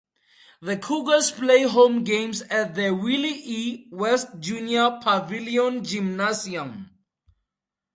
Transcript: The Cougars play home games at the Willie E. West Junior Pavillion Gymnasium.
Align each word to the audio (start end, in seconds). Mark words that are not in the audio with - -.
The 0.63 0.77
Cougars 0.77 1.29
play 1.29 1.61
home 1.61 2.03
games 2.03 2.41
at 2.49 2.73
the 2.73 2.89
Willie 2.89 3.39
E. 3.45 3.87
West 3.91 4.29
Junior 4.39 4.97
Pavillion 4.99 5.85
Gymnasium. 5.85 6.89